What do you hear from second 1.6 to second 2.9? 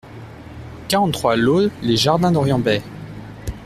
LES JARDINS D'ORIENT BAY